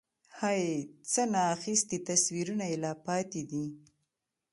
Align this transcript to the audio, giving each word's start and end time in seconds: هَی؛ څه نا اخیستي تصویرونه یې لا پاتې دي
هَی؛ 0.39 0.65
څه 1.11 1.21
نا 1.33 1.41
اخیستي 1.55 1.97
تصویرونه 2.09 2.65
یې 2.71 2.77
لا 2.83 2.91
پاتې 3.05 3.41
دي 3.49 3.65